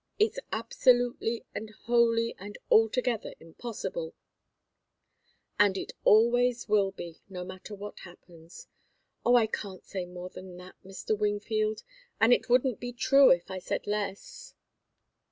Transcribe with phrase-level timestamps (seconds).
[0.17, 4.15] It's absolutely, and wholly, and altogether impossible,
[5.59, 8.65] and it always will be, no matter what happens.
[9.23, 11.15] Oh, I can't say more than that, Mr.
[11.15, 11.83] Wingfield
[12.19, 14.55] and it wouldn't be true if I said less!"